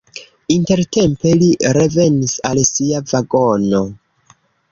Intertempe 0.53 1.33
li 1.41 1.49
revenis 1.77 2.33
al 2.51 2.63
sia 2.71 3.05
vagono. 3.13 3.83